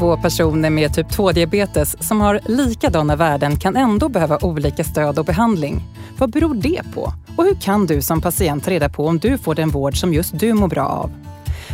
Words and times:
Två 0.00 0.16
personer 0.16 0.70
med 0.70 0.94
typ 0.94 1.06
2-diabetes 1.06 2.02
som 2.02 2.20
har 2.20 2.40
likadana 2.44 3.16
värden 3.16 3.56
kan 3.56 3.76
ändå 3.76 4.08
behöva 4.08 4.38
olika 4.42 4.84
stöd 4.84 5.18
och 5.18 5.24
behandling. 5.24 5.82
Vad 6.18 6.30
beror 6.30 6.54
det 6.54 6.82
på? 6.94 7.12
Och 7.36 7.44
hur 7.44 7.54
kan 7.54 7.86
du 7.86 8.02
som 8.02 8.20
patient 8.20 8.64
ta 8.64 8.70
reda 8.70 8.88
på 8.88 9.06
om 9.06 9.18
du 9.18 9.38
får 9.38 9.54
den 9.54 9.68
vård 9.68 10.00
som 10.00 10.14
just 10.14 10.38
du 10.38 10.54
mår 10.54 10.68
bra 10.68 10.86
av? 10.86 11.10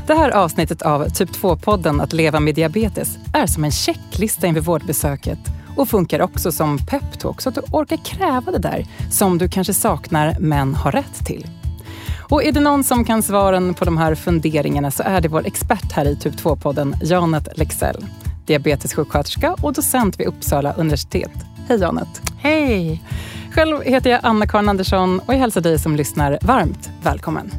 Det 0.07 0.15
här 0.15 0.31
avsnittet 0.31 0.83
av 0.83 1.09
Typ 1.09 1.31
2-podden 1.31 2.03
Att 2.03 2.13
leva 2.13 2.41
med 2.41 2.55
diabetes 2.55 3.19
är 3.33 3.47
som 3.47 3.65
en 3.65 3.73
checklista 3.73 4.47
inför 4.47 4.61
vårdbesöket 4.61 5.39
och 5.77 5.89
funkar 5.89 6.21
också 6.21 6.53
som 6.53 6.79
peptalk 6.79 7.41
så 7.41 7.49
att 7.49 7.55
du 7.55 7.63
orkar 7.71 7.97
kräva 7.97 8.53
det 8.53 8.59
där 8.59 8.87
som 9.11 9.39
du 9.39 9.49
kanske 9.49 9.75
saknar 9.75 10.37
men 10.41 10.75
har 10.75 10.93
rätt 10.93 11.27
till. 11.27 11.47
Och 12.29 12.45
är 12.45 12.53
det 12.53 12.61
någon 12.61 12.85
som 12.85 13.05
kan 13.05 13.23
svaren 13.23 13.75
på 13.75 13.85
de 13.85 13.99
här 13.99 14.15
funderingarna 14.15 14.91
så 14.91 15.03
är 15.03 15.21
det 15.21 15.29
vår 15.29 15.47
expert 15.47 15.93
här 15.93 16.09
i 16.09 16.17
Typ 16.17 16.35
2-podden, 16.35 16.95
Janet 17.03 17.59
Lexell. 17.59 18.05
Diabetessjuksköterska 18.47 19.57
och 19.63 19.73
docent 19.73 20.21
vid 20.21 20.27
Uppsala 20.27 20.73
universitet. 20.73 21.31
Hej 21.69 21.81
Janet! 21.81 22.23
Hej! 22.39 23.03
Själv 23.53 23.83
heter 23.83 24.11
jag 24.11 24.21
Anna-Karin 24.23 24.69
Andersson 24.69 25.21
och 25.21 25.35
jag 25.35 25.39
hälsar 25.39 25.61
dig 25.61 25.79
som 25.79 25.97
lyssnar 25.97 26.39
varmt 26.43 26.91
välkommen. 27.03 27.51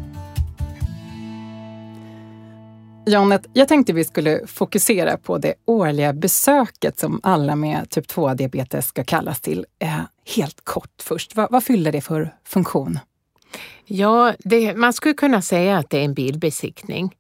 Janet, 3.06 3.46
jag 3.54 3.68
tänkte 3.68 3.94
vi 3.94 4.04
skulle 4.04 4.42
fokusera 4.48 5.18
på 5.18 5.38
det 5.38 5.54
årliga 5.66 6.14
besöket 6.14 7.00
som 7.00 7.20
alla 7.24 7.56
med 7.56 7.90
typ 7.90 8.08
2-diabetes 8.08 8.88
ska 8.88 9.04
kallas 9.04 9.42
till. 9.42 9.66
Eh, 9.80 10.00
helt 10.36 10.66
kort 10.66 11.02
först, 11.02 11.36
vad, 11.36 11.52
vad 11.52 11.64
fyller 11.64 11.92
det 11.92 12.02
för 12.02 12.36
funktion? 12.46 13.00
Ja, 13.86 14.34
det, 14.40 14.76
man 14.76 14.94
skulle 14.94 15.14
kunna 15.14 15.42
säga 15.42 15.78
att 15.78 15.90
det 15.90 15.98
är 15.98 16.06
en 16.06 16.14
bilbesiktning. 16.14 17.16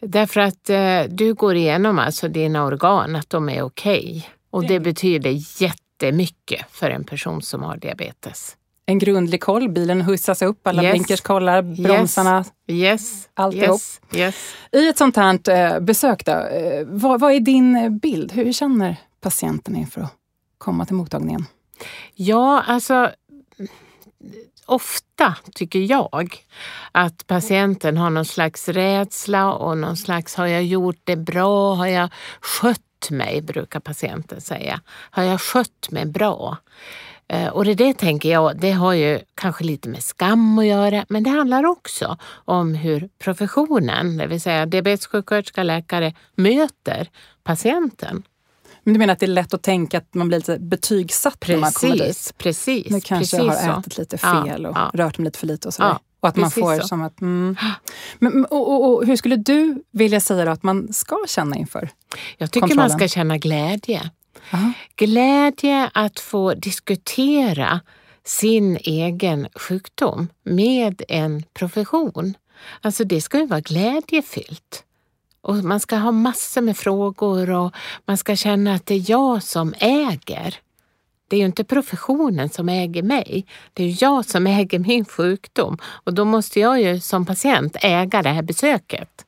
Därför 0.00 0.40
att 0.40 0.70
eh, 0.70 1.02
du 1.08 1.34
går 1.34 1.54
igenom 1.54 1.98
alltså 1.98 2.28
dina 2.28 2.64
organ, 2.64 3.16
att 3.16 3.30
de 3.30 3.48
är 3.48 3.62
okej. 3.62 3.98
Okay. 3.98 4.22
Och 4.50 4.66
det 4.66 4.80
betyder 4.80 5.62
jättemycket 5.62 6.66
för 6.70 6.90
en 6.90 7.04
person 7.04 7.42
som 7.42 7.62
har 7.62 7.76
diabetes. 7.76 8.56
En 8.86 8.98
grundlig 8.98 9.40
koll, 9.40 9.68
bilen 9.68 10.00
hussas 10.00 10.42
upp, 10.42 10.66
alla 10.66 10.82
yes. 10.82 10.92
blinkers 10.92 11.20
kollar, 11.20 11.62
bromsarna, 11.62 12.44
yes. 12.66 13.28
alltihop. 13.34 13.80
Yes. 13.80 14.00
Yes. 14.12 14.54
I 14.72 14.88
ett 14.88 14.98
sånt 14.98 15.16
här 15.16 15.48
eh, 15.48 15.80
besök, 15.80 16.24
då, 16.24 16.32
eh, 16.32 16.84
vad, 16.86 17.20
vad 17.20 17.32
är 17.32 17.40
din 17.40 17.98
bild? 17.98 18.32
Hur 18.32 18.52
känner 18.52 18.96
patienten 19.20 19.76
inför 19.76 20.00
att 20.00 20.14
komma 20.58 20.86
till 20.86 20.96
mottagningen? 20.96 21.46
Ja, 22.14 22.62
alltså 22.66 23.10
ofta, 24.66 25.36
tycker 25.54 25.78
jag, 25.78 26.44
att 26.92 27.26
patienten 27.26 27.96
har 27.96 28.10
någon 28.10 28.24
slags 28.24 28.68
rädsla 28.68 29.52
och 29.52 29.78
någon 29.78 29.96
slags, 29.96 30.34
har 30.34 30.46
jag 30.46 30.64
gjort 30.64 31.00
det 31.04 31.16
bra? 31.16 31.74
Har 31.74 31.86
jag 31.86 32.08
skött 32.40 32.80
mig? 33.10 33.42
brukar 33.42 33.80
patienten 33.80 34.40
säga. 34.40 34.80
Har 35.10 35.22
jag 35.22 35.40
skött 35.40 35.90
mig 35.90 36.06
bra? 36.06 36.56
Eh, 37.28 37.48
och 37.48 37.64
det, 37.64 37.74
det 37.74 37.94
tänker 37.94 38.30
jag, 38.30 38.60
det 38.60 38.72
har 38.72 38.92
ju 38.92 39.20
kanske 39.34 39.64
lite 39.64 39.88
med 39.88 40.02
skam 40.02 40.58
att 40.58 40.66
göra, 40.66 41.04
men 41.08 41.22
det 41.22 41.30
handlar 41.30 41.66
också 41.66 42.16
om 42.30 42.74
hur 42.74 43.08
professionen, 43.18 44.16
det 44.16 44.26
vill 44.26 44.40
säga 44.40 44.66
diabetessjuksköterska, 44.66 45.62
läkare, 45.62 46.14
möter 46.34 47.08
patienten. 47.44 48.22
Men 48.84 48.94
du 48.94 48.98
menar 48.98 49.12
att 49.12 49.20
det 49.20 49.26
är 49.26 49.28
lätt 49.28 49.54
att 49.54 49.62
tänka 49.62 49.98
att 49.98 50.14
man 50.14 50.28
blir 50.28 50.38
lite 50.38 50.58
betygsatt 50.58 51.40
precis, 51.40 51.54
när 51.54 51.60
man 51.60 51.72
kommer 51.72 52.06
dit? 52.06 52.34
Precis. 52.38 52.90
Nu 52.90 53.00
kanske 53.00 53.36
precis 53.36 53.60
har 53.64 53.78
ätit 53.80 53.98
lite 53.98 54.18
fel 54.18 54.62
ja, 54.62 54.68
och 54.68 54.76
ja. 54.76 54.90
rört 54.94 55.18
mig 55.18 55.24
lite 55.24 55.38
för 55.38 55.46
lite 55.46 55.68
och 55.68 55.74
sådär. 55.74 55.88
Ja, 55.88 56.00
och 56.20 56.28
att 56.28 56.36
man 56.36 56.50
får 56.50 56.80
så. 56.80 56.88
som 56.88 57.02
att... 57.02 57.20
Mm. 57.20 57.56
Men, 58.18 58.44
och, 58.44 58.68
och, 58.68 58.92
och, 58.92 59.06
hur 59.06 59.16
skulle 59.16 59.36
du 59.36 59.82
vilja 59.90 60.20
säga 60.20 60.52
att 60.52 60.62
man 60.62 60.92
ska 60.92 61.18
känna 61.28 61.56
inför 61.56 61.90
Jag 62.38 62.50
tycker 62.50 62.60
kontrollen? 62.60 62.90
man 62.90 62.98
ska 62.98 63.08
känna 63.08 63.38
glädje. 63.38 64.10
Aha. 64.52 64.72
Glädje 64.96 65.90
att 65.94 66.20
få 66.20 66.54
diskutera 66.54 67.80
sin 68.24 68.76
egen 68.76 69.48
sjukdom 69.54 70.28
med 70.44 71.02
en 71.08 71.42
profession. 71.54 72.34
Alltså 72.80 73.04
det 73.04 73.20
ska 73.20 73.38
ju 73.38 73.46
vara 73.46 73.60
glädjefyllt. 73.60 74.84
Och 75.44 75.54
man 75.54 75.80
ska 75.80 75.96
ha 75.96 76.12
massor 76.12 76.60
med 76.60 76.76
frågor 76.76 77.50
och 77.50 77.74
man 78.06 78.16
ska 78.16 78.36
känna 78.36 78.74
att 78.74 78.86
det 78.86 78.94
är 78.94 79.10
jag 79.10 79.42
som 79.42 79.74
äger. 79.78 80.56
Det 81.28 81.36
är 81.36 81.40
ju 81.40 81.46
inte 81.46 81.64
professionen 81.64 82.48
som 82.48 82.68
äger 82.68 83.02
mig. 83.02 83.46
Det 83.72 83.84
är 83.84 84.02
jag 84.02 84.24
som 84.24 84.46
äger 84.46 84.78
min 84.78 85.04
sjukdom 85.04 85.78
och 85.82 86.14
då 86.14 86.24
måste 86.24 86.60
jag 86.60 86.82
ju 86.82 87.00
som 87.00 87.26
patient 87.26 87.76
äga 87.80 88.22
det 88.22 88.28
här 88.28 88.42
besöket. 88.42 89.24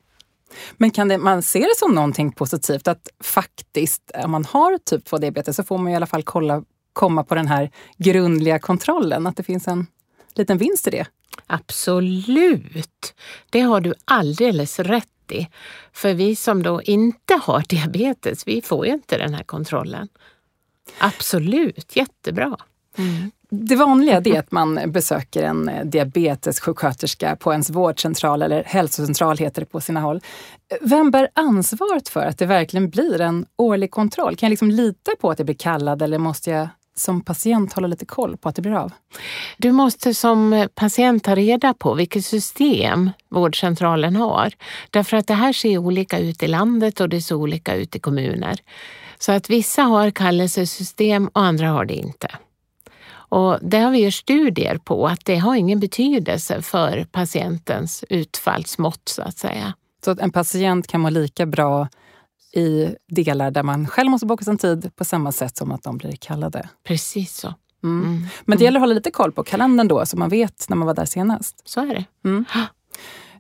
Men 0.77 0.91
kan 0.91 1.09
det, 1.09 1.19
man 1.19 1.43
se 1.43 1.59
det 1.59 1.77
som 1.77 1.95
någonting 1.95 2.33
positivt 2.33 2.89
att 2.89 3.09
faktiskt, 3.25 4.11
om 4.25 4.31
man 4.31 4.45
har 4.45 4.79
typ 4.79 5.09
2-diabetes 5.09 5.57
så 5.57 5.65
får 5.65 5.79
man 5.79 5.93
i 5.93 5.97
alla 5.97 6.07
fall 6.07 6.23
kolla, 6.23 6.63
komma 6.93 7.25
på 7.25 7.35
den 7.35 7.47
här 7.49 7.71
grundliga 7.99 8.59
kontrollen, 8.59 9.27
att 9.27 9.37
det 9.37 9.43
finns 9.43 9.69
en 9.69 9.87
liten 10.39 10.59
vinst 10.59 10.87
i 10.87 10.91
det? 10.91 11.07
Absolut! 11.47 13.15
Det 13.51 13.61
har 13.61 13.81
du 13.81 13.95
alldeles 14.05 14.79
rätt 14.79 15.33
i. 15.33 15.49
För 15.93 16.15
vi 16.15 16.37
som 16.37 16.63
då 16.63 16.83
inte 16.83 17.35
har 17.43 17.65
diabetes, 17.69 18.47
vi 18.47 18.63
får 18.63 18.87
ju 18.87 18.93
inte 18.93 19.19
den 19.19 19.35
här 19.35 19.43
kontrollen. 19.43 20.09
Absolut, 20.99 21.97
jättebra. 21.97 22.57
Mm. 22.99 23.31
Det 23.51 23.77
vanliga 23.77 24.17
är 24.17 24.39
att 24.39 24.53
man 24.53 24.81
besöker 24.87 25.43
en 25.43 25.71
diabetessjuksköterska 25.85 27.37
på 27.37 27.53
ens 27.53 27.71
vårdcentral 27.71 28.43
eller 28.43 28.65
hälsocentral 28.65 29.39
heter 29.39 29.63
det 29.63 29.67
på 29.67 29.81
sina 29.81 30.01
håll. 30.01 30.21
Vem 30.81 31.11
bär 31.11 31.29
ansvaret 31.33 32.09
för 32.09 32.27
att 32.27 32.39
det 32.39 32.47
verkligen 32.47 32.91
blir 32.91 33.21
en 33.21 33.47
årlig 33.57 33.91
kontroll? 33.91 34.37
Kan 34.37 34.47
jag 34.47 34.51
liksom 34.51 34.71
lita 34.71 35.11
på 35.21 35.31
att 35.31 35.39
jag 35.39 35.47
blir 35.47 35.57
kallad 35.57 36.03
eller 36.03 36.19
måste 36.19 36.51
jag 36.51 36.69
som 36.97 37.21
patient 37.21 37.73
hålla 37.73 37.89
lite 37.89 38.07
koll 38.07 38.37
på 38.37 38.49
att 38.49 38.57
det 38.57 38.63
blir 38.63 38.73
av? 38.73 38.93
Du 39.57 39.73
måste 39.73 40.15
som 40.15 40.69
patient 40.75 41.25
ta 41.25 41.35
reda 41.35 41.75
på 41.75 41.95
vilket 41.95 42.25
system 42.25 43.11
vårdcentralen 43.29 44.17
har. 44.17 44.53
Därför 44.91 45.17
att 45.17 45.27
det 45.27 45.35
här 45.35 45.53
ser 45.53 45.79
olika 45.79 46.19
ut 46.19 46.43
i 46.43 46.47
landet 46.47 47.01
och 47.01 47.09
det 47.09 47.21
ser 47.21 47.35
olika 47.35 47.75
ut 47.75 47.97
i 47.97 47.99
kommuner. 47.99 48.57
Så 49.19 49.33
att 49.33 49.51
vissa 49.51 49.83
har 49.83 50.11
kallelsesystem 50.11 51.29
och 51.29 51.43
andra 51.43 51.69
har 51.69 51.85
det 51.85 51.95
inte. 51.95 52.29
Och 53.29 53.59
det 53.63 53.79
har 53.79 53.91
vi 53.91 54.05
gjort 54.05 54.15
studier 54.15 54.79
på 54.79 55.07
att 55.07 55.25
det 55.25 55.37
har 55.37 55.57
ingen 55.57 55.81
betydelse 55.81 56.63
för 56.63 57.05
patientens 57.13 58.05
utfallsmått 58.09 59.09
så 59.09 59.23
att 59.23 59.39
säga. 59.39 59.75
Så 60.05 60.11
att 60.11 60.21
en 60.21 60.33
patient 60.33 60.87
kan 60.87 61.01
må 61.01 61.11
lika 61.11 61.47
bra 61.47 61.89
i 62.57 62.97
delar 63.09 63.51
där 63.51 63.63
man 63.63 63.87
själv 63.87 64.11
måste 64.11 64.27
boka 64.27 64.45
sin 64.45 64.59
tid 64.59 64.91
på 64.97 65.05
samma 65.05 65.33
sätt 65.33 65.57
som 65.57 65.73
att 65.73 65.83
de 65.83 65.99
blir 65.99 66.17
kallade? 66.17 66.69
Precis 66.85 67.37
så. 67.37 67.55
Mm. 67.85 68.07
Mm. 68.07 68.27
Men 68.45 68.59
det 68.59 68.65
gäller 68.65 68.79
att 68.79 68.83
hålla 68.83 68.95
lite 68.95 69.11
koll 69.11 69.33
på 69.33 69.43
kalendern 69.43 69.89
då 69.89 70.07
så 70.07 70.17
man 70.17 70.29
vet 70.29 70.69
när 70.69 70.77
man 70.77 70.87
var 70.87 70.95
där 70.95 71.05
senast. 71.05 71.63
Så 71.69 71.81
är 71.81 71.95
det. 71.95 72.05
Mm. 72.25 72.45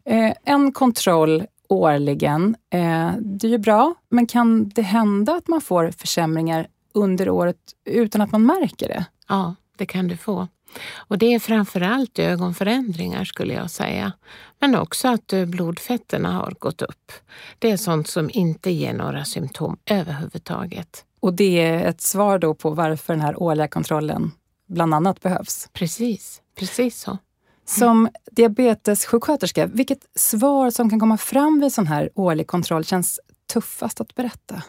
Eh, 0.04 0.36
en 0.44 0.72
kontroll 0.72 1.46
årligen, 1.68 2.56
eh, 2.70 3.10
det 3.20 3.46
är 3.46 3.50
ju 3.50 3.58
bra, 3.58 3.94
men 4.08 4.26
kan 4.26 4.68
det 4.68 4.82
hända 4.82 5.36
att 5.36 5.48
man 5.48 5.60
får 5.60 5.90
försämringar 5.90 6.66
under 6.94 7.30
året 7.30 7.56
utan 7.84 8.20
att 8.20 8.32
man 8.32 8.46
märker 8.46 8.88
det? 8.88 9.04
Ja, 9.28 9.54
det 9.76 9.86
kan 9.86 10.08
du 10.08 10.16
få. 10.16 10.48
Och 10.94 11.18
det 11.18 11.34
är 11.34 11.38
framförallt 11.38 12.18
ögonförändringar 12.18 13.24
skulle 13.24 13.54
jag 13.54 13.70
säga. 13.70 14.12
Men 14.58 14.74
också 14.74 15.08
att 15.08 15.32
blodfetterna 15.46 16.32
har 16.32 16.54
gått 16.58 16.82
upp. 16.82 17.12
Det 17.58 17.70
är 17.70 17.76
sånt 17.76 18.08
som 18.08 18.30
inte 18.32 18.70
ger 18.70 18.92
några 18.92 19.24
symptom 19.24 19.76
överhuvudtaget. 19.86 21.04
Och 21.20 21.34
det 21.34 21.60
är 21.60 21.84
ett 21.88 22.00
svar 22.00 22.38
då 22.38 22.54
på 22.54 22.70
varför 22.70 23.12
den 23.12 23.20
här 23.20 23.42
årliga 23.42 23.68
kontrollen 23.68 24.32
bland 24.68 24.94
annat 24.94 25.20
behövs? 25.20 25.68
Precis, 25.72 26.42
precis 26.58 27.00
så. 27.00 27.18
Som 27.64 28.08
diabetessjuksköterska, 28.30 29.66
vilket 29.66 29.98
svar 30.14 30.70
som 30.70 30.90
kan 30.90 31.00
komma 31.00 31.16
fram 31.16 31.60
vid 31.60 31.72
sån 31.72 31.86
här 31.86 32.10
årlig 32.14 32.46
kontroll 32.46 32.84
känns 32.84 33.20
tuffast 33.46 34.00
att 34.00 34.14
berätta? 34.14 34.62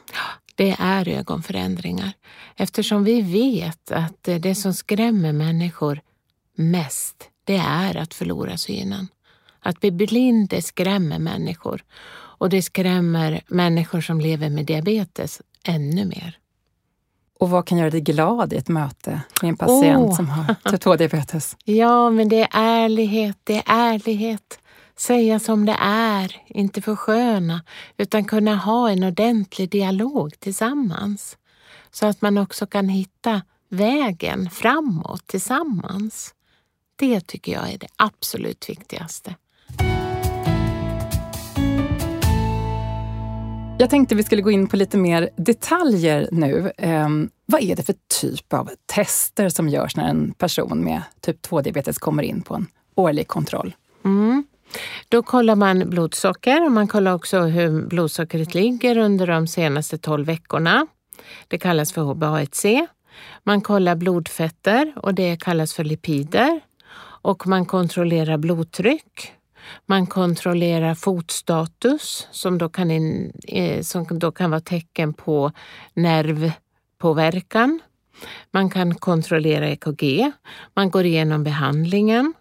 det 0.57 0.75
är 0.79 1.07
ögonförändringar. 1.07 2.11
Eftersom 2.55 3.03
vi 3.03 3.21
vet 3.21 3.91
att 3.91 4.23
det 4.23 4.55
som 4.55 4.73
skrämmer 4.73 5.33
människor 5.33 6.01
mest, 6.55 7.29
det 7.43 7.57
är 7.57 7.97
att 7.97 8.13
förlora 8.13 8.57
synen. 8.57 9.07
Att 9.59 9.79
bli 9.79 9.91
blind, 9.91 10.49
det 10.49 10.61
skrämmer 10.61 11.19
människor. 11.19 11.83
Och 12.39 12.49
det 12.49 12.61
skrämmer 12.61 13.41
människor 13.47 14.01
som 14.01 14.21
lever 14.21 14.49
med 14.49 14.65
diabetes 14.65 15.41
ännu 15.63 16.05
mer. 16.05 16.37
Och 17.39 17.49
vad 17.49 17.67
kan 17.67 17.77
göra 17.77 17.89
dig 17.89 18.01
glad 18.01 18.53
i 18.53 18.55
ett 18.55 18.69
möte 18.69 19.21
med 19.41 19.49
en 19.49 19.57
patient 19.57 20.09
oh. 20.09 20.15
som 20.15 20.29
har 20.29 20.55
typ 20.71 20.83
2-diabetes? 20.83 21.55
Ja, 21.63 22.09
men 22.09 22.29
det 22.29 22.41
är 22.41 22.49
ärlighet, 22.51 23.37
det 23.43 23.55
är 23.55 23.63
ärlighet 23.65 24.59
säga 24.97 25.39
som 25.39 25.65
det 25.65 25.77
är, 25.79 26.35
inte 26.47 26.81
försköna, 26.81 27.61
utan 27.97 28.25
kunna 28.25 28.55
ha 28.55 28.89
en 28.89 29.03
ordentlig 29.03 29.69
dialog 29.69 30.39
tillsammans. 30.39 31.37
Så 31.91 32.05
att 32.05 32.21
man 32.21 32.37
också 32.37 32.67
kan 32.67 32.89
hitta 32.89 33.41
vägen 33.69 34.49
framåt 34.49 35.27
tillsammans. 35.27 36.33
Det 36.95 37.21
tycker 37.27 37.51
jag 37.51 37.73
är 37.73 37.77
det 37.77 37.87
absolut 37.95 38.69
viktigaste. 38.69 39.35
Jag 43.79 43.89
tänkte 43.89 44.15
vi 44.15 44.23
skulle 44.23 44.41
gå 44.41 44.51
in 44.51 44.67
på 44.67 44.77
lite 44.77 44.97
mer 44.97 45.29
detaljer 45.35 46.29
nu. 46.31 46.71
Eh, 46.77 47.09
vad 47.45 47.61
är 47.61 47.75
det 47.75 47.83
för 47.83 47.95
typ 48.21 48.53
av 48.53 48.69
tester 48.85 49.49
som 49.49 49.69
görs 49.69 49.95
när 49.95 50.09
en 50.09 50.33
person 50.33 50.83
med 50.83 51.01
typ 51.21 51.45
2-diabetes 51.45 51.97
kommer 51.97 52.23
in 52.23 52.41
på 52.41 52.55
en 52.55 52.67
årlig 52.95 53.27
kontroll? 53.27 53.75
Då 55.09 55.23
kollar 55.23 55.55
man 55.55 55.89
blodsocker 55.89 56.65
och 56.65 56.71
man 56.71 56.87
kollar 56.87 57.13
också 57.13 57.39
hur 57.39 57.81
blodsockret 57.87 58.53
ligger 58.53 58.97
under 58.97 59.27
de 59.27 59.47
senaste 59.47 59.97
12 59.97 60.25
veckorna. 60.25 60.87
Det 61.47 61.57
kallas 61.57 61.93
för 61.93 62.01
HbA1c. 62.01 62.87
Man 63.43 63.61
kollar 63.61 63.95
blodfetter 63.95 64.93
och 64.95 65.13
det 65.13 65.41
kallas 65.41 65.73
för 65.73 65.83
lipider. 65.83 66.61
Och 67.21 67.47
man 67.47 67.65
kontrollerar 67.65 68.37
blodtryck. 68.37 69.33
Man 69.85 70.07
kontrollerar 70.07 70.95
fotstatus 70.95 72.27
som 72.31 72.57
då 72.57 72.69
kan, 72.69 72.91
in, 72.91 73.31
eh, 73.47 73.81
som 73.81 74.05
då 74.19 74.31
kan 74.31 74.51
vara 74.51 74.61
tecken 74.61 75.13
på 75.13 75.51
nervpåverkan. 75.93 77.79
Man 78.51 78.69
kan 78.69 78.95
kontrollera 78.95 79.69
EKG. 79.69 80.31
Man 80.73 80.89
går 80.89 81.05
igenom 81.05 81.43
behandlingen. 81.43 82.33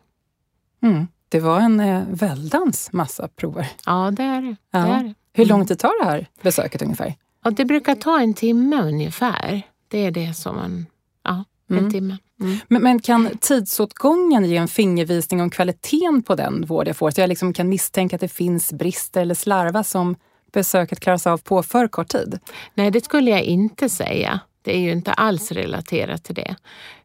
Mm. 0.82 1.06
Det 1.28 1.40
var 1.40 1.60
en 1.60 1.80
eh, 1.80 2.02
väldans 2.10 2.92
massa 2.92 3.28
prover. 3.28 3.68
Ja, 3.86 4.10
det 4.10 4.22
är 4.22 4.42
det. 4.42 4.56
Ja. 4.70 4.78
det, 4.78 4.86
är 4.92 5.02
det. 5.04 5.14
Hur 5.32 5.44
lång 5.46 5.66
tid 5.66 5.78
tar 5.78 6.04
det 6.04 6.10
här 6.10 6.26
besöket 6.42 6.82
ungefär? 6.82 7.14
Ja, 7.44 7.50
det 7.50 7.64
brukar 7.64 7.94
ta 7.94 8.20
en 8.20 8.34
timme 8.34 8.82
ungefär. 8.82 9.62
Det 9.88 9.98
är 9.98 10.10
det 10.10 10.34
som 10.36 10.56
man... 10.56 10.86
Ja, 11.24 11.44
en 11.70 11.78
Mm. 11.78 11.90
timme. 11.92 12.16
Mm. 12.40 12.58
Men, 12.68 12.82
men 12.82 12.98
kan 13.00 13.28
tidsåtgången 13.40 14.44
ge 14.44 14.56
en 14.56 14.68
fingervisning 14.68 15.40
om 15.42 15.50
kvaliteten 15.50 16.22
på 16.22 16.34
den 16.34 16.66
vård 16.66 16.88
jag 16.88 16.96
får? 16.96 17.10
Så 17.10 17.20
jag 17.20 17.28
liksom 17.28 17.52
kan 17.52 17.68
misstänka 17.68 18.16
att 18.16 18.20
det 18.20 18.28
finns 18.28 18.72
brister 18.72 19.20
eller 19.22 19.34
slarvar 19.34 19.82
som 19.82 20.16
besöket 20.52 21.00
klaras 21.00 21.26
av 21.26 21.38
på 21.38 21.62
för 21.62 21.88
kort 21.88 22.08
tid? 22.08 22.38
Nej, 22.74 22.90
det 22.90 23.04
skulle 23.04 23.30
jag 23.30 23.42
inte 23.42 23.88
säga. 23.88 24.40
Det 24.66 24.76
är 24.76 24.80
ju 24.80 24.92
inte 24.92 25.12
alls 25.12 25.52
relaterat 25.52 26.24
till 26.24 26.34
det. 26.34 26.56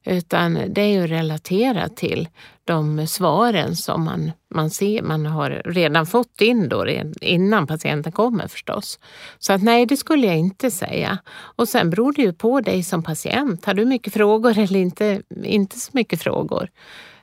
Utan 0.03 0.59
det 0.67 0.81
är 0.81 0.87
ju 0.87 1.07
relaterat 1.07 1.97
till 1.97 2.29
de 2.63 3.07
svaren 3.07 3.75
som 3.75 4.03
man, 4.03 4.31
man 4.49 4.69
ser, 4.69 5.01
man 5.01 5.25
har 5.25 5.61
redan 5.65 6.05
fått 6.05 6.41
in 6.41 6.69
då, 6.69 6.87
innan 7.21 7.67
patienten 7.67 8.11
kommer 8.11 8.47
förstås. 8.47 8.99
Så 9.39 9.53
att 9.53 9.63
nej, 9.63 9.85
det 9.85 9.97
skulle 9.97 10.27
jag 10.27 10.37
inte 10.37 10.71
säga. 10.71 11.17
Och 11.33 11.69
sen 11.69 11.89
beror 11.89 12.13
det 12.13 12.21
ju 12.21 12.33
på 12.33 12.61
dig 12.61 12.83
som 12.83 13.03
patient. 13.03 13.65
Har 13.65 13.73
du 13.73 13.85
mycket 13.85 14.13
frågor 14.13 14.57
eller 14.57 14.79
inte, 14.79 15.21
inte 15.43 15.79
så 15.79 15.91
mycket 15.93 16.21
frågor? 16.21 16.69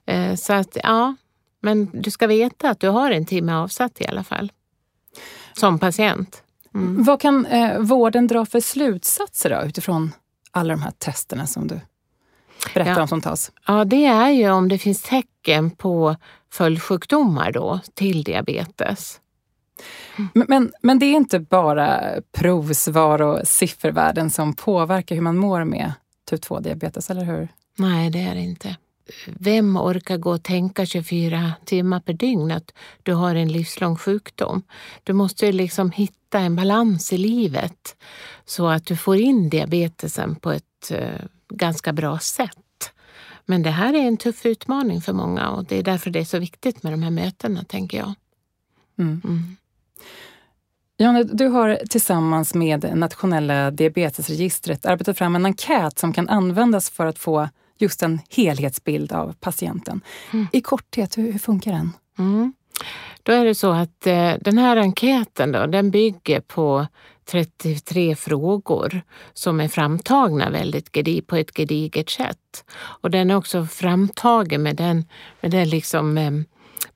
Eh, 0.06 0.34
så 0.34 0.52
att 0.52 0.76
ja, 0.82 1.16
men 1.60 1.90
du 1.92 2.10
ska 2.10 2.26
veta 2.26 2.70
att 2.70 2.80
du 2.80 2.88
har 2.88 3.10
en 3.10 3.26
timme 3.26 3.52
avsatt 3.52 4.00
i 4.00 4.06
alla 4.06 4.24
fall. 4.24 4.52
Som 5.52 5.78
patient. 5.78 6.42
Mm. 6.74 7.04
Vad 7.04 7.20
kan 7.20 7.46
eh, 7.46 7.78
vården 7.78 8.26
dra 8.26 8.46
för 8.46 8.60
slutsatser 8.60 9.50
då, 9.50 9.68
utifrån 9.68 10.12
alla 10.50 10.74
de 10.74 10.82
här 10.82 10.90
testerna 10.90 11.46
som 11.46 11.66
du 11.68 11.80
berättar 12.74 12.92
Ja. 12.92 13.02
om 13.02 13.08
som 13.08 13.20
tas? 13.20 13.52
Ja, 13.66 13.84
det 13.84 14.06
är 14.06 14.30
ju 14.30 14.50
om 14.50 14.68
det 14.68 14.78
finns 14.78 15.02
tecken 15.02 15.70
på 15.70 16.16
följdsjukdomar 16.52 17.52
då 17.52 17.80
till 17.94 18.22
diabetes. 18.22 19.20
Men, 20.34 20.46
men, 20.48 20.72
men 20.82 20.98
det 20.98 21.06
är 21.06 21.12
inte 21.16 21.38
bara 21.40 22.00
provsvar 22.32 23.22
och 23.22 23.48
siffervärden 23.48 24.30
som 24.30 24.54
påverkar 24.54 25.14
hur 25.14 25.22
man 25.22 25.36
mår 25.36 25.64
med 25.64 25.92
typ 26.30 26.44
2-diabetes, 26.44 27.10
eller 27.10 27.24
hur? 27.24 27.48
Nej, 27.76 28.10
det 28.10 28.18
är 28.20 28.34
det 28.34 28.40
inte. 28.40 28.76
Vem 29.26 29.76
orkar 29.76 30.16
gå 30.16 30.30
och 30.30 30.42
tänka 30.42 30.86
24 30.86 31.52
timmar 31.64 32.00
per 32.00 32.12
dygn 32.12 32.50
att 32.50 32.74
du 33.02 33.14
har 33.14 33.34
en 33.34 33.52
livslång 33.52 33.96
sjukdom? 33.96 34.62
Du 35.02 35.12
måste 35.12 35.46
ju 35.46 35.52
liksom 35.52 35.90
hitta 35.90 36.38
en 36.38 36.56
balans 36.56 37.12
i 37.12 37.18
livet 37.18 37.96
så 38.44 38.66
att 38.66 38.86
du 38.86 38.96
får 38.96 39.16
in 39.16 39.48
diabetesen 39.48 40.36
på 40.36 40.52
ett 40.52 40.90
eh, 40.90 41.20
ganska 41.48 41.92
bra 41.92 42.18
sätt. 42.18 42.92
Men 43.46 43.62
det 43.62 43.70
här 43.70 43.94
är 43.94 44.06
en 44.06 44.16
tuff 44.16 44.46
utmaning 44.46 45.00
för 45.00 45.12
många 45.12 45.50
och 45.50 45.64
det 45.64 45.78
är 45.78 45.82
därför 45.82 46.10
det 46.10 46.18
är 46.18 46.24
så 46.24 46.38
viktigt 46.38 46.82
med 46.82 46.92
de 46.92 47.02
här 47.02 47.10
mötena, 47.10 47.64
tänker 47.64 47.98
jag. 47.98 48.14
Mm. 48.98 49.20
Mm. 49.24 49.56
Janne, 51.00 51.22
du 51.22 51.46
har 51.46 51.78
tillsammans 51.90 52.54
med 52.54 52.96
Nationella 52.96 53.70
diabetesregistret 53.70 54.86
arbetat 54.86 55.18
fram 55.18 55.36
en 55.36 55.46
enkät 55.46 55.98
som 55.98 56.12
kan 56.12 56.28
användas 56.28 56.90
för 56.90 57.06
att 57.06 57.18
få 57.18 57.48
just 57.78 58.02
en 58.02 58.20
helhetsbild 58.30 59.12
av 59.12 59.34
patienten. 59.40 60.00
Mm. 60.32 60.46
I 60.52 60.60
korthet, 60.60 61.18
hur, 61.18 61.32
hur 61.32 61.38
funkar 61.38 61.72
den? 61.72 61.92
Mm. 62.18 62.52
Då 63.22 63.32
är 63.32 63.44
det 63.44 63.54
så 63.54 63.72
att 63.72 64.06
eh, 64.06 64.32
den 64.40 64.58
här 64.58 64.76
enkäten 64.76 65.52
då, 65.52 65.66
den 65.66 65.90
bygger 65.90 66.40
på 66.40 66.86
33 67.30 68.16
frågor 68.16 69.02
som 69.32 69.60
är 69.60 69.68
framtagna 69.68 70.50
väldigt 70.50 70.96
gedi, 70.96 71.20
på 71.20 71.36
ett 71.36 71.56
gediget 71.56 72.10
sätt. 72.10 72.64
Och 72.76 73.10
den 73.10 73.30
är 73.30 73.36
också 73.36 73.66
framtagen 73.66 74.62
med 74.62 74.76
den, 74.76 75.04
med 75.40 75.50
den 75.50 75.68
liksom, 75.68 76.18
eh, 76.18 76.30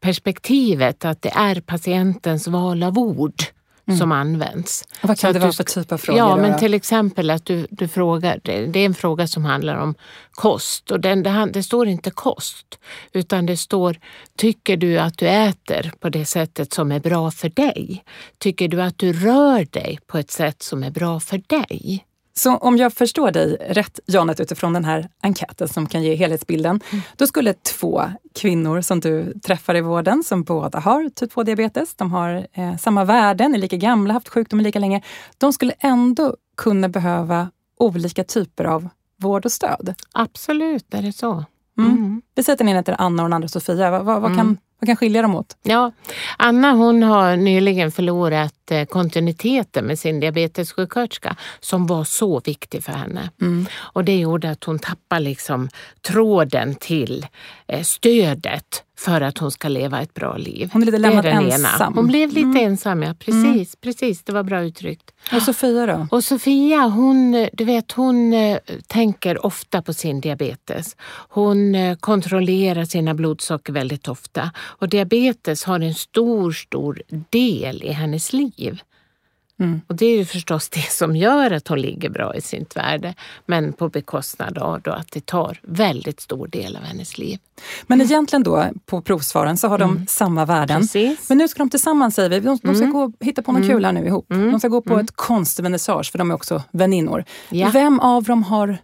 perspektivet 0.01 1.05
att 1.05 1.23
det 1.23 1.33
är 1.35 1.61
patientens 1.61 2.49
val 2.49 2.83
av 2.83 2.99
ord 2.99 3.43
som 3.99 4.13
används. 4.13 4.85
Och 5.03 5.09
vad 5.09 5.19
Så 5.19 5.23
kan 5.23 5.31
att 5.31 5.35
det 5.35 5.41
vara 5.41 5.53
för 5.53 5.65
typ 5.65 5.93
av 5.93 5.99
frågor? 5.99 6.19
Ja, 6.19 6.31
då? 6.31 6.37
men 6.37 6.59
till 6.59 6.75
exempel 6.75 7.31
att 7.31 7.45
du, 7.45 7.67
du 7.71 7.89
frågar, 7.89 8.41
det 8.45 8.67
det 8.67 8.81
är 8.81 8.87
en 8.87 8.95
fråga 8.95 9.27
som 9.27 9.45
handlar 9.45 9.77
om 9.77 9.95
kost 10.31 10.91
och 10.91 11.01
den, 11.01 11.23
det, 11.23 11.51
det 11.53 11.63
står 11.63 11.89
inte 11.89 12.11
kost 12.11 12.79
utan 13.13 13.47
det 13.47 13.57
står 13.57 13.99
tycker 14.37 14.77
du 14.77 14.99
att 14.99 15.19
du 15.19 15.29
äter 15.29 15.93
på 16.01 16.09
det 16.09 16.25
sättet 16.25 16.73
som 16.73 16.93
är 16.93 17.01
bra 17.01 17.31
för 17.31 17.49
dig? 17.49 18.05
Tycker 18.39 18.69
du 18.69 18.83
att 18.83 18.99
du 18.99 19.13
rör 19.13 19.67
dig 19.71 19.99
på 20.07 20.19
ett 20.19 20.31
sätt 20.31 20.63
som 20.63 20.83
är 20.83 20.91
bra 20.91 21.21
för 21.21 21.43
dig? 21.47 22.07
Så 22.35 22.57
om 22.57 22.77
jag 22.77 22.93
förstår 22.93 23.31
dig 23.31 23.57
rätt, 23.71 24.01
Janet, 24.07 24.41
utifrån 24.41 24.73
den 24.73 24.85
här 24.85 25.09
enkäten 25.23 25.69
som 25.69 25.87
kan 25.87 26.03
ge 26.03 26.15
helhetsbilden, 26.15 26.81
Mm. 26.93 27.03
då 27.17 27.27
skulle 27.27 27.53
två 27.55 28.03
kvinnor 28.35 28.81
som 28.81 29.01
du 29.01 29.33
träffar 29.47 29.77
i 29.77 29.81
vården, 29.81 30.23
som 30.25 30.43
båda 30.43 30.79
har 30.79 31.09
typ 31.09 31.33
2-diabetes, 31.35 31.95
de 31.97 32.13
har 32.13 32.47
eh, 32.53 32.77
samma 32.77 33.05
värden, 33.05 33.55
är 33.55 33.59
lika 33.59 33.77
gamla, 33.77 34.13
haft 34.15 34.29
sjukdomen 34.29 34.65
lika 34.65 34.79
länge, 34.79 35.03
de 35.39 35.53
skulle 35.53 35.73
ändå 35.81 36.37
kunna 36.57 36.89
behöva 36.89 37.51
olika 37.79 38.25
typer 38.25 38.65
av 38.65 38.89
vård 39.17 39.45
och 39.45 39.53
stöd. 39.53 39.95
Absolut, 40.13 40.95
är 40.95 41.03
det 41.03 41.13
så. 41.13 41.45
Mm. 41.79 41.91
Mm. 41.91 42.23
Vi 42.35 42.43
säger 42.43 42.55
att 42.55 42.59
den 42.59 42.69
ena 42.69 42.79
heter 42.79 42.97
Anna 42.99 43.23
och 43.23 43.29
den 43.29 43.33
andra 43.33 43.49
Sofia. 43.49 43.91
Vad, 43.91 44.05
vad, 44.05 44.23
vad, 44.23 44.31
Mm. 44.33 44.37
kan, 44.39 44.59
vad 44.81 44.89
kan 44.89 44.97
skilja 44.97 45.23
dem 45.23 45.35
åt? 45.35 45.57
Ja, 45.63 45.93
Anna 46.39 46.73
hon 46.73 47.03
har 47.03 47.37
nyligen 47.37 47.93
förlorat 47.93 48.62
kontinuiteten 48.91 49.85
med 49.87 49.99
sin 49.99 50.21
diabetessjuksköterska 50.21 51.37
som 51.61 51.87
var 51.87 52.05
så 52.05 52.41
viktig 52.45 52.85
för 52.85 52.93
henne. 52.93 53.31
Mm. 53.41 53.67
Och 53.75 54.05
det 54.05 54.19
gjorde 54.19 54.51
att 54.51 54.65
hon 54.65 54.79
tappade 54.79 55.21
liksom 55.21 55.69
tråden 56.09 56.75
till 56.75 57.27
eh, 57.69 57.83
stödet 57.83 58.83
för 58.99 59.21
att 59.21 59.39
hon 59.39 59.51
ska 59.51 59.69
leva 59.69 60.03
ett 60.03 60.15
bra 60.15 60.37
liv. 60.37 60.71
Hon 60.73 60.83
är 60.83 60.87
lite 60.87 60.97
är 60.97 61.01
lämnad 61.01 61.25
den 61.25 61.43
ena. 61.43 61.55
ensam. 61.55 61.95
Hon 61.95 62.07
blev 62.07 62.29
lite 62.29 62.41
Mm. 62.49 62.67
ensam, 62.67 63.03
ja. 63.03 63.15
Precis, 63.15 63.77
precis. 63.77 64.23
Det 64.23 64.33
var 64.33 64.43
bra 64.43 64.63
uttryckt. 64.63 65.11
Och 65.33 65.43
Sofia 65.43 65.87
då? 65.87 66.07
Och 66.11 66.25
Sofia, 66.25 66.79
hon, 66.81 67.35
eh, 67.35 67.49
du 67.53 67.65
vet, 67.65 67.93
hon 67.93 68.33
eh, 68.33 68.59
tänker 68.87 69.47
ofta 69.47 69.83
på 69.83 69.93
sin 69.93 70.21
diabetes. 70.21 70.97
Hon 71.29 71.75
eh, 71.75 71.97
kontrollerar 71.97 72.85
sina 72.85 73.15
blodsocker 73.15 73.73
väldigt 73.73 74.09
ofta. 74.09 74.51
Och 74.59 74.89
diabetes 74.89 75.65
har 75.65 75.81
en 75.81 75.95
stor, 75.95 76.53
stor 76.53 77.03
del 77.31 77.83
i 77.83 77.93
hennes 77.93 78.33
liv. 78.33 78.52
Mm. 79.61 79.81
Och 79.87 79.97
det 79.97 80.07
är 80.07 80.17
ju 80.17 80.25
förstås 80.25 80.69
det 80.69 80.91
som 80.93 81.17
gör 81.17 81.51
att 81.51 81.69
hon 81.69 81.81
ligger 81.81 82.11
bra 82.11 82.35
i 82.37 82.41
sitt 82.41 82.77
värde. 82.77 83.15
Men 83.47 83.73
på 83.73 83.89
bekostnad 83.89 84.59
av 84.59 84.81
då 84.83 84.91
att 84.91 85.11
det 85.13 85.27
tar 85.27 85.59
väldigt 85.63 86.21
stor 86.21 86.47
del 86.47 86.77
av 86.77 86.83
hennes 86.83 87.19
liv. 87.19 87.39
Men 87.87 88.01
egentligen 88.01 88.43
då, 88.43 88.67
på 88.87 89.03
provsvaren, 89.03 89.57
så 89.57 89.69
har 89.69 89.79
de 89.79 89.91
Mm. 89.91 90.07
samma 90.07 90.45
värden. 90.45 90.81
Precis. 90.81 91.29
Men 91.29 91.39
nu 91.39 91.49
ska 91.49 91.59
de 91.59 91.71
tillsammans, 91.71 92.15
säger 92.15 92.29
vi. 92.31 92.41
De, 92.41 92.59
de 92.63 92.75
ska 92.75 92.85
Mm. 92.85 92.93
gå 92.93 93.13
hitta 93.21 93.43
på 93.43 93.53
någon 93.53 93.63
Mm. 93.63 93.75
kul 93.75 93.85
här 93.85 93.93
nu 93.93 94.07
ihop. 94.07 94.33
Mm. 94.33 94.51
De 94.51 94.61
ska 94.61 94.69
gå 94.69 94.81
på 94.83 94.93
Mm. 94.95 95.05
ett 95.05 95.17
konstvernissage, 95.17 96.11
för 96.13 96.19
de 96.19 96.31
är 96.31 96.35
också 96.35 96.63
väninnor. 96.71 97.25
Ja. 97.51 97.71
Vem 97.73 98.01
av 98.01 98.23
dem 98.25 98.43
har 98.43 98.79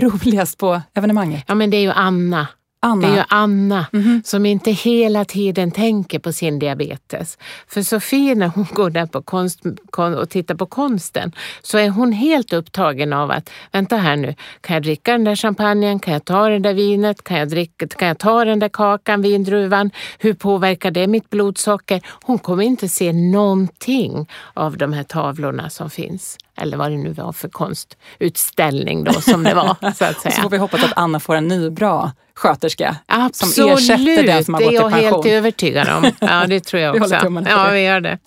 roligast 0.00 0.58
på 0.58 0.80
evenemanget? 0.94 1.44
ja, 1.46 1.54
men 1.54 1.70
det 1.70 1.76
är 1.76 1.82
ju 1.82 1.90
Anna. 1.90 2.48
Anna? 2.80 3.06
Det 3.06 3.12
är 3.12 3.16
ju 3.16 3.22
Anna 3.28 3.86
Mhm. 3.92 4.22
som 4.24 4.46
inte 4.46 4.70
hela 4.70 5.24
tiden 5.24 5.70
tänker 5.70 6.18
på 6.18 6.32
sin 6.32 6.58
diabetes. 6.58 7.38
För 7.68 7.82
Sofie 7.82 8.34
när 8.34 8.46
hon 8.48 8.66
går 8.72 8.90
där 8.90 9.06
på 9.06 9.22
konst, 9.22 9.60
kon, 9.90 10.14
och 10.14 10.30
tittar 10.30 10.54
på 10.54 10.66
konsten 10.66 11.32
så 11.62 11.78
är 11.78 11.88
hon 11.88 12.12
helt 12.12 12.52
upptagen 12.52 13.12
av 13.12 13.30
att 13.30 13.50
vänta 13.72 13.96
här 13.96 14.16
nu, 14.16 14.34
kan 14.60 14.74
jag 14.74 14.82
dricka 14.82 15.12
den 15.12 15.24
där 15.24 15.36
champagnen? 15.36 15.98
Kan 15.98 16.12
jag 16.14 16.24
ta 16.24 16.48
det 16.48 16.58
där 16.58 16.74
vinet? 16.74 17.24
Kan 17.24 17.36
jag, 17.38 17.48
dricka, 17.48 17.86
kan 17.88 18.08
jag 18.08 18.18
ta 18.18 18.44
den 18.44 18.58
där 18.58 18.68
kakan, 18.68 19.22
vindruvan? 19.22 19.90
Hur 20.18 20.34
påverkar 20.34 20.90
det 20.90 21.06
mitt 21.06 21.30
blodsocker? 21.30 22.00
Hon 22.24 22.38
kommer 22.38 22.62
inte 22.64 22.88
se 22.88 23.12
någonting 23.12 24.28
av 24.54 24.76
de 24.76 24.92
här 24.92 25.04
tavlorna 25.04 25.70
som 25.70 25.90
finns. 25.90 26.38
Eller 26.60 26.76
vad 26.76 26.90
det 26.90 26.96
nu 26.96 27.12
var 27.12 27.32
för 27.32 27.48
konstutställning 27.48 29.04
då 29.04 29.12
som 29.12 29.42
det 29.42 29.54
var. 29.54 29.76
så 29.94 30.04
att 30.04 30.16
Och 30.16 30.22
så 30.22 30.30
får 30.30 30.30
säga. 30.30 30.48
vi 30.48 30.56
hoppas 30.56 30.84
att 30.84 30.92
Anna 30.96 31.20
får 31.20 31.34
en 31.34 31.48
ny 31.48 31.70
bra 31.70 32.12
sköterska. 32.34 32.96
Absolut, 33.06 33.54
som 33.54 33.70
ersätter 33.70 34.22
den 34.26 34.44
som 34.44 34.54
har 34.54 34.60
det 34.60 34.66
gått 34.66 34.74
är 34.74 34.78
i 34.78 34.82
jag 34.82 34.90
pension. 34.92 35.12
helt 35.12 35.26
övertygad 35.26 35.88
om. 35.88 36.10
Ja, 36.20 36.46
det 36.46 36.60
tror 36.60 36.82
jag 36.82 36.92
Vi 36.92 37.00
också. 37.00 37.08
för 37.16 37.44
ja, 37.48 37.66
det. 37.66 37.72
vi 37.72 37.80
gör 37.80 38.00
det. 38.00 38.18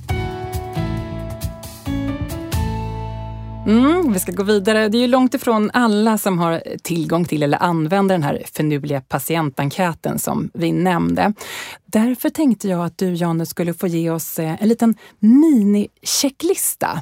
Mm, 3.68 4.14
vi 4.14 4.20
ska 4.20 4.32
gå 4.32 4.44
vidare. 4.44 4.90
Det 4.90 4.98
är 4.98 5.02
ju 5.02 5.08
långt 5.08 5.34
ifrån 5.34 5.72
alla 5.74 6.18
som 6.18 6.40
har 6.40 6.64
tillgång 6.84 7.26
till 7.26 7.44
eller 7.44 7.64
använder 7.64 8.16
den 8.16 8.24
här 8.24 8.42
finurliga 8.56 9.02
patientenkäten 9.02 10.20
som 10.20 10.50
vi 10.54 10.72
nämnde. 10.72 11.34
Därför 11.86 12.30
tänkte 12.30 12.68
jag 12.68 12.86
att 12.86 12.98
du, 12.98 13.14
Janne, 13.14 13.46
skulle 13.46 13.74
få 13.74 13.88
ge 13.88 14.10
oss 14.10 14.40
eh, 14.40 14.62
en 14.64 14.70
liten 14.70 14.96
mini-checklista. 15.20 17.02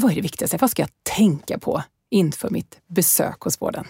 Vad 0.00 0.10
är 0.10 0.14
det 0.14 0.20
viktigaste? 0.20 0.56
Vad 0.56 0.70
ska 0.70 0.82
jag 0.82 0.90
tänka 1.16 1.58
på 1.58 1.82
inför 2.10 2.50
mitt 2.50 2.78
besök 2.86 3.40
hos 3.40 3.62
vården? 3.62 3.84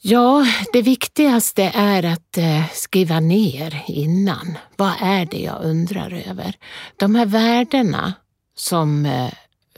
Ja, 0.00 0.46
det 0.72 0.82
viktigaste 0.82 1.62
är 1.74 2.02
att 2.02 2.38
eh, 2.38 2.70
skriva 2.72 3.20
ner 3.20 3.82
innan. 3.86 4.58
Vad 4.76 4.92
är 5.00 5.26
det 5.26 5.38
jag 5.38 5.64
undrar 5.64 6.22
över? 6.30 6.56
De 6.96 7.14
här 7.14 7.26
värdena 7.26 8.12
som 8.54 9.06
eh, 9.06 9.32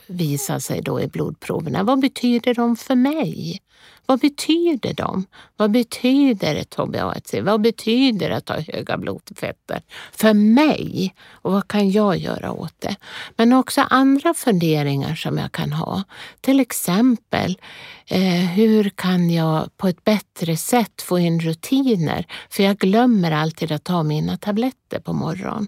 visar 0.07 0.59
sig 0.59 0.81
då 0.81 1.01
i 1.01 1.07
blodproverna, 1.07 1.83
vad 1.83 1.99
betyder 1.99 2.53
de 2.53 2.75
för 2.75 2.95
mig? 2.95 3.61
Vad 4.07 4.19
betyder 4.19 4.93
de? 4.93 5.25
Vad 5.57 5.71
betyder 5.71 6.55
ett 6.55 6.75
HbA1c? 6.75 7.41
Vad 7.41 7.61
betyder 7.61 8.29
att 8.29 8.49
ha 8.49 8.59
höga 8.59 8.97
blodfetter 8.97 9.81
för 10.11 10.33
mig? 10.33 11.15
Och 11.31 11.51
vad 11.51 11.67
kan 11.67 11.91
jag 11.91 12.17
göra 12.17 12.51
åt 12.51 12.73
det? 12.79 12.95
Men 13.35 13.53
också 13.53 13.81
andra 13.89 14.33
funderingar 14.33 15.15
som 15.15 15.37
jag 15.37 15.51
kan 15.51 15.73
ha. 15.73 16.03
Till 16.41 16.59
exempel, 16.59 17.57
eh, 18.05 18.21
hur 18.55 18.89
kan 18.89 19.29
jag 19.29 19.77
på 19.77 19.87
ett 19.87 20.03
bättre 20.03 20.57
sätt 20.57 21.01
få 21.01 21.19
in 21.19 21.39
rutiner? 21.39 22.25
För 22.49 22.63
jag 22.63 22.77
glömmer 22.77 23.31
alltid 23.31 23.71
att 23.71 23.83
ta 23.83 24.03
mina 24.03 24.37
tabletter 24.37 24.99
på 24.99 25.13
morgonen. 25.13 25.67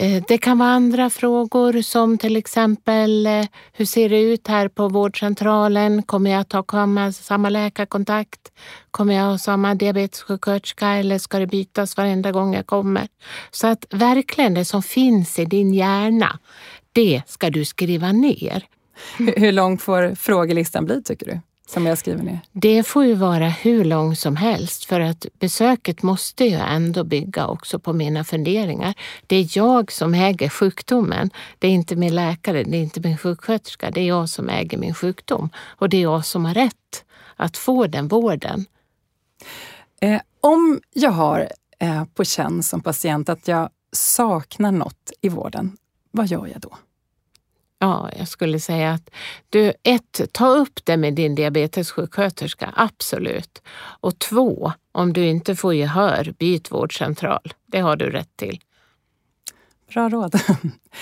Eh, 0.00 0.22
det 0.28 0.38
kan 0.38 0.58
vara 0.58 0.68
andra 0.68 1.10
frågor 1.10 1.82
som 1.82 2.18
till 2.18 2.36
exempel 2.36 3.26
eh, 3.26 3.44
hur 3.72 3.84
ser 3.84 4.08
det 4.08 4.20
ut 4.20 4.48
här 4.48 4.68
på 4.68 4.88
vårdcentralen? 4.88 6.02
Kommer 6.02 6.30
jag 6.30 6.40
att 6.40 6.52
ha 6.52 7.12
samma 7.12 7.48
läkarkontakt? 7.48 8.52
Kommer 8.90 9.14
jag 9.14 9.24
att 9.24 9.30
ha 9.30 9.38
samma 9.38 9.74
diabetessjuksköterska 9.74 10.88
eller 10.88 11.18
ska 11.18 11.38
det 11.38 11.46
bytas 11.46 11.96
varenda 11.96 12.32
gång 12.32 12.54
jag 12.54 12.66
kommer? 12.66 13.08
Så 13.50 13.66
att 13.66 13.86
verkligen 13.90 14.54
det 14.54 14.64
som 14.64 14.82
finns 14.82 15.38
i 15.38 15.44
din 15.44 15.74
hjärna, 15.74 16.38
det 16.92 17.22
ska 17.26 17.50
du 17.50 17.64
skriva 17.64 18.12
ner. 18.12 18.64
Hur 19.36 19.52
lång 19.52 19.78
får 19.78 20.14
frågelistan 20.14 20.84
bli 20.84 21.02
tycker 21.02 21.26
du? 21.26 21.40
Som 21.70 21.86
jag 21.86 21.98
skriver 21.98 22.22
ner? 22.22 22.40
Det 22.52 22.82
får 22.82 23.04
ju 23.04 23.14
vara 23.14 23.48
hur 23.48 23.84
långt 23.84 24.18
som 24.18 24.36
helst 24.36 24.84
för 24.84 25.00
att 25.00 25.26
besöket 25.38 26.02
måste 26.02 26.44
ju 26.44 26.56
ändå 26.56 27.04
bygga 27.04 27.46
också 27.46 27.78
på 27.78 27.92
mina 27.92 28.24
funderingar. 28.24 28.94
Det 29.26 29.36
är 29.36 29.58
jag 29.58 29.92
som 29.92 30.14
äger 30.14 30.48
sjukdomen. 30.48 31.30
Det 31.58 31.66
är 31.66 31.72
inte 31.72 31.96
min 31.96 32.14
läkare, 32.14 32.62
det 32.62 32.76
är 32.76 32.82
inte 32.82 33.00
min 33.00 33.18
sjuksköterska. 33.18 33.90
Det 33.90 34.00
är 34.00 34.08
jag 34.08 34.28
som 34.28 34.48
äger 34.48 34.78
min 34.78 34.94
sjukdom 34.94 35.50
och 35.56 35.88
det 35.88 35.96
är 35.96 36.02
jag 36.02 36.24
som 36.24 36.44
har 36.44 36.54
rätt 36.54 37.04
att 37.36 37.56
få 37.56 37.86
den 37.86 38.08
vården. 38.08 38.66
Eh, 40.00 40.20
om 40.40 40.80
jag 40.92 41.10
har 41.10 41.48
eh, 41.78 42.04
på 42.04 42.24
känn 42.24 42.62
som 42.62 42.80
patient 42.80 43.28
att 43.28 43.48
jag 43.48 43.68
saknar 43.92 44.72
något 44.72 45.12
i 45.20 45.28
vården, 45.28 45.76
vad 46.10 46.26
gör 46.26 46.46
jag 46.46 46.60
då? 46.60 46.76
Ja, 47.82 48.10
jag 48.18 48.28
skulle 48.28 48.60
säga 48.60 48.92
att 48.92 49.10
du, 49.50 49.72
ett, 49.82 50.20
ta 50.32 50.48
upp 50.48 50.80
det 50.84 50.96
med 50.96 51.14
din 51.14 51.34
diabetessjuksköterska, 51.34 52.72
absolut. 52.76 53.62
Och 54.00 54.18
två, 54.18 54.72
om 54.92 55.12
du 55.12 55.26
inte 55.26 55.56
får 55.56 55.74
gehör, 55.74 56.34
byt 56.38 56.72
vårdcentral. 56.72 57.52
Det 57.66 57.80
har 57.80 57.96
du 57.96 58.10
rätt 58.10 58.36
till. 58.36 58.60
Bra 59.92 60.08
råd. 60.08 60.34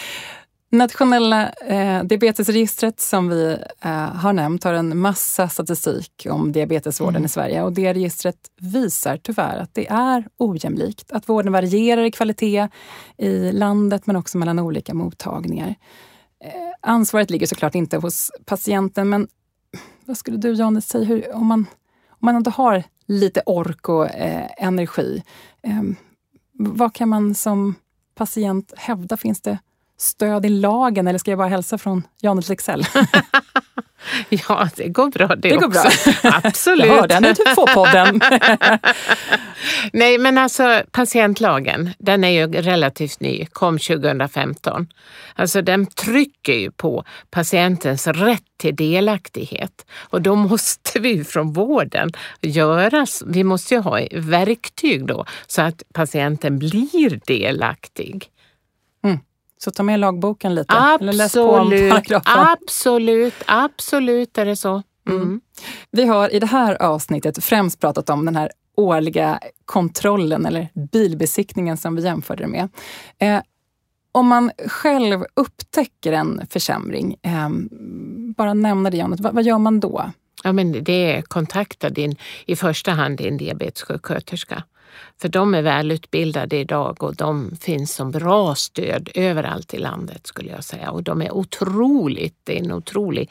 Nationella 0.71 1.51
eh, 1.51 2.05
diabetesregistret 2.05 3.01
som 3.01 3.29
vi 3.29 3.57
eh, 3.81 3.91
har 3.91 4.33
nämnt 4.33 4.65
har 4.65 4.75
en 4.75 4.99
massa 4.99 5.49
statistik 5.49 6.27
om 6.31 6.53
diabetesvården 6.53 7.17
mm. 7.17 7.25
i 7.25 7.29
Sverige 7.29 7.63
och 7.63 7.73
det 7.73 7.95
registret 7.95 8.37
visar 8.61 9.17
tyvärr 9.17 9.59
att 9.59 9.75
det 9.75 9.89
är 9.89 10.29
ojämlikt. 10.37 11.13
Att 11.13 11.29
vården 11.29 11.53
varierar 11.53 12.05
i 12.05 12.11
kvalitet 12.11 12.69
i 13.17 13.53
landet 13.53 14.07
men 14.07 14.17
också 14.17 14.39
mellan 14.39 14.59
olika 14.59 14.95
mottagningar. 14.95 15.75
Ansvaret 16.81 17.31
ligger 17.31 17.47
såklart 17.47 17.75
inte 17.75 17.97
hos 17.97 18.31
patienten, 18.45 19.09
men 19.09 19.29
vad 20.05 20.19
skulle 20.19 20.37
du 20.37 20.53
Janne 20.53 20.81
säga, 20.81 21.05
hur, 21.05 21.35
om, 21.35 21.47
man, 21.47 21.67
om 22.09 22.19
man 22.21 22.37
inte 22.37 22.51
har 22.51 22.85
lite 23.07 23.43
ork 23.47 23.89
och 23.89 24.11
eh, 24.11 24.49
energi, 24.57 25.23
eh, 25.63 25.83
vad 26.53 26.95
kan 26.95 27.09
man 27.09 27.35
som 27.35 27.75
patient 28.15 28.73
hävda? 28.77 29.17
Finns 29.17 29.41
det 29.41 29.59
stöd 29.99 30.47
i 30.47 30.49
lagen 30.49 31.09
eller 31.09 31.19
ska 31.19 31.31
jag 31.31 31.39
bara 31.39 31.49
hälsa 31.49 31.79
från 31.79 32.03
Janne 32.23 32.43
till 32.43 32.53
Excel? 32.53 32.87
ja, 34.29 34.69
det 34.77 34.89
går 34.89 35.11
bra 35.11 35.27
det, 35.27 35.37
det 35.37 35.57
också. 35.57 35.69
Går 35.69 36.23
bra. 36.23 36.41
Absolut. 36.45 36.87
Jag 36.87 36.95
hörde 36.95 37.21
nu 37.21 37.35
typ 37.35 37.55
två-podden. 37.55 38.21
Nej, 39.93 40.19
men 40.19 40.39
alltså 40.39 40.83
patientlagen, 40.91 41.91
den 41.99 42.25
är 42.25 42.29
ju 42.29 42.53
relativt 42.53 43.21
ny, 43.21 43.47
kom 43.47 43.79
2015. 43.79 44.87
Alltså 45.35 45.63
den 45.63 45.87
trycker 45.87 46.53
ju 46.53 46.71
på 46.71 47.05
patientens 47.31 48.07
rätt 48.07 48.43
till 48.57 48.77
delaktighet 48.77 49.87
och 49.97 50.23
då 50.23 50.35
måste 50.35 51.01
vi 51.01 51.25
från 51.25 51.53
vården 51.53 52.13
göra, 52.41 53.07
vi 53.27 53.45
måste 53.45 53.75
ju 53.75 53.81
ha 53.81 54.01
verktyg 54.13 55.07
då 55.07 55.25
så 55.47 55.63
att 55.63 55.83
patienten 55.95 56.59
blir 56.59 57.21
delaktig. 57.27 58.31
Så 59.59 59.71
ta 59.71 59.83
med 59.83 60.01
lagboken 60.01 60.55
lite. 60.55 60.75
Absolut, 60.75 61.01
eller 61.01 61.13
läs 61.13 61.33
på 61.33 62.21
absolut, 62.25 63.35
absolut 63.47 64.39
är 64.39 64.45
det 64.45 64.57
så. 64.57 64.83
Mm. 65.09 65.23
Mm. 65.23 65.41
Vi 65.91 66.07
har 66.07 66.35
i 66.35 66.39
det 66.39 66.47
här 66.47 66.83
avsnittet 66.83 67.45
främst 67.45 67.81
pratat 67.81 68.11
om 68.11 68.25
den 68.25 68.37
här 68.37 68.51
årliga 68.77 69.41
kontrollen 69.65 70.47
eller 70.47 70.69
bilbesiktningen 70.93 71.77
som 71.77 71.97
vi 71.97 72.03
jämförde 72.03 72.43
det 72.43 72.49
med. 72.49 72.69
Eh, 73.19 73.43
om 74.13 74.27
man 74.29 74.51
själv 74.67 75.25
upptäcker 75.35 76.13
en 76.13 76.47
försämring, 76.51 77.17
eh, 77.23 77.49
bara 78.37 78.55
nämna 78.55 78.91
det 78.91 78.97
Janet, 78.97 79.21
vad, 79.21 79.35
vad 79.35 79.45
gör 79.45 79.59
man 79.59 79.81
då? 79.81 80.11
Ja, 80.45 80.53
men 80.53 80.85
det 80.85 81.13
är 81.13 81.23
kontakta 81.23 81.91
din, 81.91 82.17
i 82.47 82.57
första 82.57 82.91
hand 82.91 83.19
din 83.19 83.37
diabetessjuksköterska. 83.37 84.63
För 85.21 85.29
de 85.29 85.55
är 85.55 85.63
välutbildade 85.63 86.57
idag 86.57 87.03
och 87.03 87.17
de 87.17 87.57
finns 87.61 87.95
som 87.95 88.11
bra 88.11 88.55
stöd 88.55 89.09
överallt 89.15 89.75
i 89.75 89.79
landet 89.79 90.27
skulle 90.27 90.51
jag 90.51 90.65
säga. 90.65 90.91
Och 90.91 91.03
de 91.03 91.23
är 91.23 91.33
otroligt, 91.33 92.37
det 92.45 92.59
är 92.59 92.65
en 92.65 92.73
otrolig 92.73 93.31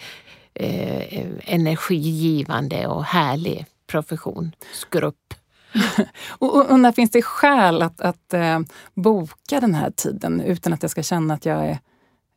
eh, 0.53 1.25
energigivande 1.53 2.87
och 2.87 3.03
härlig 3.03 3.65
professionsgrupp. 3.87 5.33
och, 6.29 6.55
och, 6.55 6.71
och, 6.71 6.79
när 6.79 6.91
finns 6.91 7.11
det 7.11 7.21
skäl 7.21 7.81
att, 7.81 8.01
att 8.01 8.33
eh, 8.33 8.59
boka 8.93 9.59
den 9.59 9.75
här 9.75 9.91
tiden 9.91 10.41
utan 10.41 10.73
att 10.73 10.81
jag 10.81 10.91
ska 10.91 11.03
känna 11.03 11.33
att 11.33 11.45
jag 11.45 11.65
är 11.65 11.79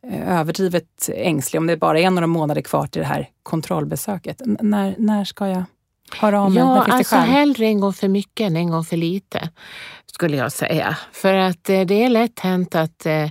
eh, 0.07 0.39
överdrivet 0.39 1.09
ängslig 1.15 1.59
om 1.59 1.67
det 1.67 1.77
bara 1.77 1.99
är 1.99 2.09
några 2.09 2.27
månader 2.27 2.61
kvar 2.61 2.87
till 2.87 3.01
det 3.01 3.07
här 3.07 3.29
kontrollbesöket? 3.43 4.41
N 4.41 4.57
när, 4.61 4.95
när 4.97 5.25
ska 5.25 5.47
jag 5.47 5.63
av 6.33 6.51
mig? 6.51 6.63
Ja, 6.63 6.83
alltså 6.83 7.15
hellre 7.15 7.65
en 7.65 7.79
gång 7.79 7.93
för 7.93 8.07
mycket 8.07 8.47
än 8.47 8.55
en 8.55 8.69
gång 8.69 8.83
för 8.83 8.97
lite, 8.97 9.49
skulle 10.05 10.37
jag 10.37 10.51
säga. 10.51 10.97
För 11.11 11.33
att 11.33 11.69
eh, 11.69 11.81
det 11.81 12.03
är 12.03 12.09
lätt 12.09 12.39
hänt 12.39 12.75
att 12.75 13.05
eh, 13.05 13.29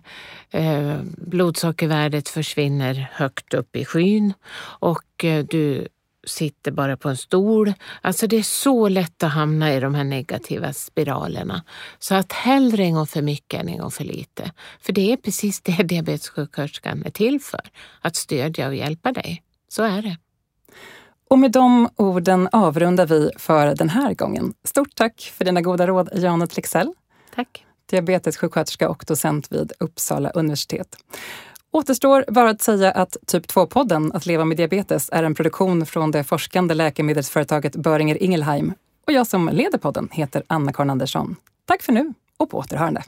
eh, 0.51 0.97
blodsockervärdet 1.17 2.29
försvinner 2.29 3.11
högt 3.13 3.55
upp 3.55 3.77
i 3.77 3.85
skyn 3.85 4.33
och 4.81 5.25
eh, 5.25 5.45
du 5.45 5.89
sitter 6.27 6.71
bara 6.71 6.97
på 6.97 7.09
en 7.09 7.17
stol. 7.17 7.73
Alltså 8.01 8.27
det 8.27 8.37
är 8.37 8.43
så 8.43 8.89
lätt 8.89 9.23
att 9.23 9.33
hamna 9.33 9.75
i 9.75 9.81
de 9.81 9.95
här 9.95 10.05
negativa 10.05 10.73
spiralerna. 10.73 11.65
Så 11.99 12.15
att 12.15 12.33
hellre 12.33 12.85
en 12.85 12.95
gång 12.95 13.07
för 13.07 13.23
mycket 13.23 13.61
än 13.61 13.69
en 13.69 13.79
gång 13.79 13.91
för 13.91 14.05
lite. 14.05 14.53
För 14.81 14.93
det 14.93 15.13
är 15.13 15.17
precis 15.17 15.61
det 15.61 15.83
diabetessjuksköterskan 15.83 17.03
är 17.07 17.11
till 17.11 17.41
för. 17.41 17.71
Att 18.01 18.17
stödja 18.17 18.69
och 18.69 18.75
hjälpa 18.75 19.13
dig. 19.13 19.43
Så 19.69 19.83
är 19.83 20.03
det. 20.03 20.17
Och 21.31 21.39
med 21.39 21.53
de 21.53 21.89
orden 21.97 22.49
avrundar 22.53 23.07
vi 23.07 23.31
för 23.37 23.75
den 23.75 23.89
här 23.89 24.15
gången. 24.15 24.55
Stort 24.65 24.95
tack 24.95 25.33
för 25.37 25.45
dina 25.45 25.61
goda 25.61 25.87
råd, 25.87 26.11
Janet 26.15 26.57
Lexell. 26.57 26.93
Tack. 27.35 27.67
Diabetessjuksköterska 27.91 28.89
och 28.89 29.05
docent 29.07 29.53
vid 29.53 29.73
Uppsala 29.81 30.31
universitet. 30.31 30.97
Återstår 31.71 32.25
bara 32.29 32.51
att 32.51 32.63
säga 32.63 32.91
att 32.91 33.17
Typ 33.27 33.47
2-podden 33.47 34.17
Att 34.17 34.27
leva 34.27 34.45
med 34.45 34.57
diabetes 34.57 35.11
är 35.13 35.23
en 35.23 35.35
produktion 35.35 35.87
från 35.87 36.11
det 36.11 36.25
forskande 36.25 36.75
läkemedelsföretaget 36.75 37.77
Böringer 37.77 38.23
Ingelheim. 38.23 38.73
Och 39.07 39.13
jag 39.13 39.27
som 39.27 39.49
leder 39.53 39.79
podden 39.79 40.09
heter 40.13 40.43
Anna-Karin 40.47 40.91
Andersson. 40.91 41.37
Tack 41.65 41.83
för 41.83 41.93
nu 41.93 42.15
och 42.37 42.51
på 42.51 42.59
återhörande. 42.59 43.03